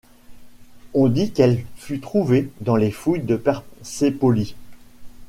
[0.95, 4.55] On dit qu'elle fut trouvée dans les fouilles de Persépolis.